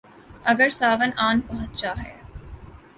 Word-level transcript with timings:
اگر 0.45 0.69
ساون 0.69 1.11
آن 1.17 1.41
پہنچا 1.41 1.93
ہے۔ 2.03 2.15